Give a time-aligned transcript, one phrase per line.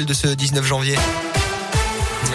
[0.00, 0.96] de ce 19 janvier.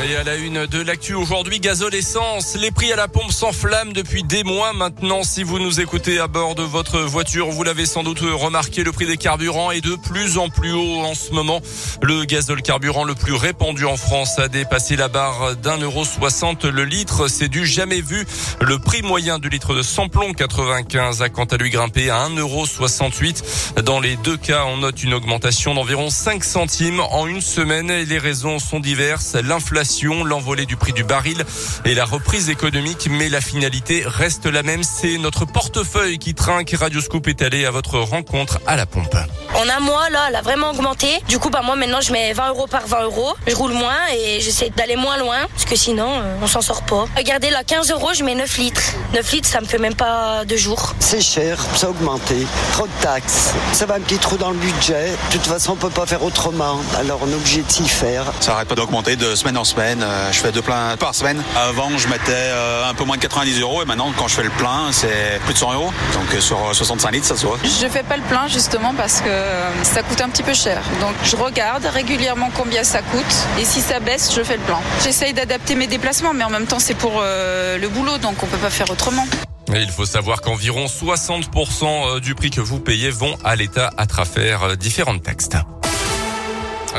[0.05, 2.55] Et à la une de l'actu aujourd'hui, gazole essence.
[2.55, 5.23] Les prix à la pompe s'enflamment depuis des mois maintenant.
[5.23, 8.91] Si vous nous écoutez à bord de votre voiture, vous l'avez sans doute remarqué, le
[8.91, 11.61] prix des carburants est de plus en plus haut en ce moment.
[12.03, 16.65] Le gazole carburant le plus répandu en France a dépassé la barre d'un euro soixante
[16.65, 17.27] le litre.
[17.27, 18.25] C'est du jamais vu.
[18.61, 22.39] Le prix moyen du litre de samplon 95 a quant à lui grimpé à 1,68
[22.39, 23.81] euro.
[23.83, 28.05] Dans les deux cas, on note une augmentation d'environ 5 centimes en une semaine et
[28.05, 29.33] les raisons sont diverses.
[29.33, 29.76] L'inflation
[30.23, 31.45] l'envolée du prix du baril
[31.85, 33.07] et la reprise économique.
[33.11, 34.83] Mais la finalité reste la même.
[34.83, 36.73] C'est notre portefeuille qui trinque.
[36.77, 39.15] Radio Scoop est allé à votre rencontre à la pompe.
[39.57, 41.07] En un mois, là, elle a vraiment augmenté.
[41.27, 43.33] Du coup, bah, moi, maintenant, je mets 20 euros par 20 euros.
[43.47, 46.83] Je roule moins et j'essaie d'aller moins loin parce que sinon, euh, on s'en sort
[46.83, 47.05] pas.
[47.17, 48.83] Regardez, là, 15 euros, je mets 9 litres.
[49.15, 50.93] 9 litres, ça me fait même pas deux jours.
[50.99, 52.35] C'est cher, ça a augmenté.
[52.73, 53.53] Trop de taxes.
[53.71, 55.07] Ça va un petit trou dans le budget.
[55.31, 56.79] De toute façon, on peut pas faire autrement.
[56.99, 58.25] Alors, on est obligé de s'y faire.
[58.41, 60.03] Ça arrête pas d'augmenter de semaine en semaine.
[60.03, 61.41] Euh, je fais deux pleins par semaine.
[61.55, 64.43] Avant, je mettais euh, un peu moins de 90 euros et maintenant, quand je fais
[64.43, 65.91] le plein, c'est plus de 100 euros.
[66.13, 67.57] Donc, sur 65 litres, ça se voit.
[67.63, 69.46] Je fais pas le plein justement parce que
[69.83, 70.81] ça coûte un petit peu cher.
[71.01, 74.81] Donc je regarde régulièrement combien ça coûte et si ça baisse, je fais le plan.
[75.03, 78.47] J'essaye d'adapter mes déplacements, mais en même temps c'est pour euh, le boulot, donc on
[78.47, 79.25] peut pas faire autrement.
[79.73, 84.05] Il faut savoir qu'environ 60% euh, du prix que vous payez vont à l'État à
[84.05, 85.49] travers euh, différentes taxes.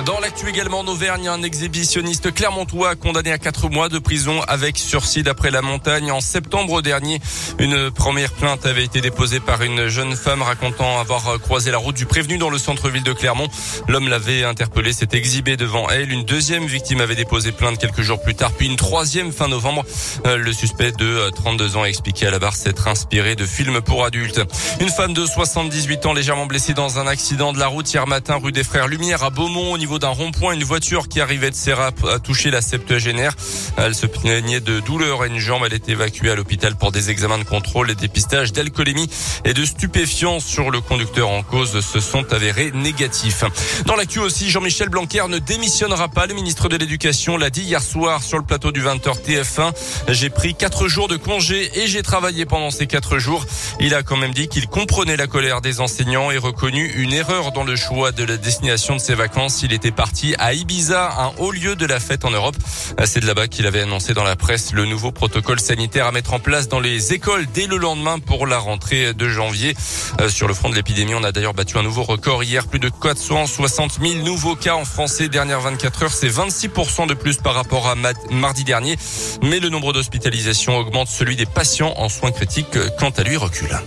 [0.04, 4.78] Dans l'actu également en Auvergne, un exhibitionniste clermontois condamné à quatre mois de prison avec
[4.78, 6.12] sursis d'après la montagne.
[6.12, 7.20] En septembre dernier,
[7.58, 11.96] une première plainte avait été déposée par une jeune femme racontant avoir croisé la route
[11.96, 13.48] du prévenu dans le centre-ville de Clermont.
[13.88, 16.12] L'homme l'avait interpellé, s'est exhibé devant elle.
[16.12, 19.84] Une deuxième victime avait déposé plainte quelques jours plus tard, puis une troisième fin novembre.
[20.26, 23.80] Euh, le suspect de 32 ans a expliqué à la barre s'être inspiré de films
[23.80, 24.42] pour adultes.
[24.80, 28.38] Une femme de 78 ans légèrement blessée dans un accident de la route hier matin
[28.40, 31.54] rue des Frères Lumière à Beaumont au niveau d'un rond-point, une voiture qui arrivait de
[31.54, 33.34] Serra a touché la septuagénaire.
[33.78, 35.62] Elle se plaignait de douleur à une jambe.
[35.64, 39.08] Elle est évacuée à l'hôpital pour des examens de contrôle et dépistage d'alcoolémie
[39.46, 43.44] et de stupéfiants sur le conducteur en cause se sont avérés négatifs.
[43.86, 46.26] Dans l'actu aussi, Jean-Michel Blanquer ne démissionnera pas.
[46.26, 49.72] Le ministre de l'Éducation l'a dit hier soir sur le plateau du 20h TF1.
[50.08, 53.46] J'ai pris quatre jours de congé et j'ai travaillé pendant ces quatre jours.
[53.80, 57.52] Il a quand même dit qu'il comprenait la colère des enseignants et reconnu une erreur
[57.52, 59.62] dans le choix de la destination de ses vacances.
[59.62, 62.56] Il était parti à Ibiza, un haut lieu de la fête en Europe.
[63.04, 66.34] C'est de là-bas qu'il avait annoncé dans la presse le nouveau protocole sanitaire à mettre
[66.34, 69.76] en place dans les écoles dès le lendemain pour la rentrée de janvier.
[70.20, 72.80] Euh, sur le front de l'épidémie, on a d'ailleurs battu un nouveau record hier, plus
[72.80, 76.12] de 460 000 nouveaux cas en français dernières 24 heures.
[76.12, 77.94] C'est 26% de plus par rapport à
[78.32, 78.96] mardi dernier.
[79.42, 83.78] Mais le nombre d'hospitalisations augmente, celui des patients en soins critiques, quant à lui, recule.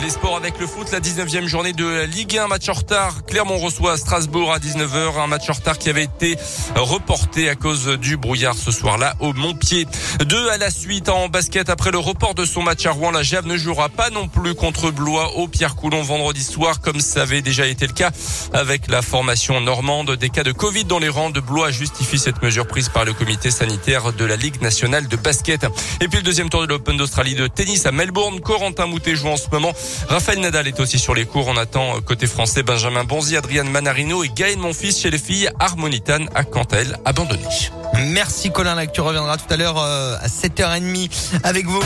[0.00, 3.26] Les sports avec le foot, la 19e journée de la Ligue 1, match en retard.
[3.26, 6.36] Clermont reçoit Strasbourg à 19h, un match en retard qui avait été
[6.74, 9.86] reporté à cause du brouillard ce soir-là au Montpied.
[10.24, 13.10] Deux à la suite en basket après le report de son match à Rouen.
[13.10, 17.00] La Gève ne jouera pas non plus contre Blois au Pierre Coulon vendredi soir comme
[17.00, 18.10] ça avait déjà été le cas
[18.54, 20.12] avec la formation normande.
[20.16, 23.12] Des cas de Covid dans les rangs de Blois justifient cette mesure prise par le
[23.12, 25.66] comité sanitaire de la Ligue nationale de basket.
[26.00, 28.40] Et puis le deuxième tour de l'Open d'Australie de tennis à Melbourne.
[28.40, 29.74] Corentin Moutet joue en ce moment
[30.08, 31.48] Raphaël Nadal est aussi sur les cours.
[31.48, 35.50] On attend euh, côté français Benjamin Bonzi, Adrian Manarino et Gaël Monfils chez les filles.
[35.58, 37.42] Harmonitan à elle abandonné.
[38.08, 41.10] Merci Colin, là tu reviendras tout à l'heure euh, à 7h30
[41.44, 41.82] avec vous.